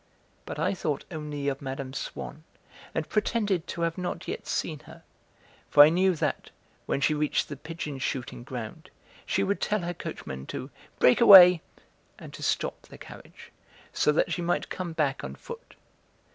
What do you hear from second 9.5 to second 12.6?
tell her coachman to 'break away' and to